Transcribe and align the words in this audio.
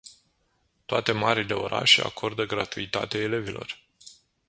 Toate 0.85 1.11
marile 1.11 1.53
orașe 1.53 2.01
acordă 2.01 2.45
gratuitate 2.45 3.17
elevilor. 3.17 3.79